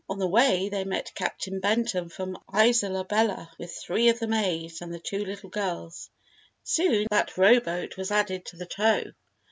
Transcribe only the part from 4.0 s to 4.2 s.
of